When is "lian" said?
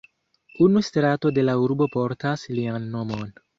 2.61-2.91